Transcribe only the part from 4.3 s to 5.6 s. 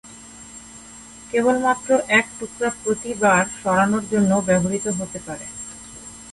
ব্যবহৃত হতে পারে।